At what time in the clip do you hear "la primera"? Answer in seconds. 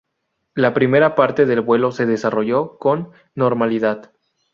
0.55-1.13